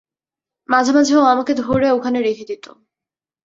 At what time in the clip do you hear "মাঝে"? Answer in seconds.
0.69-0.91, 0.91-1.13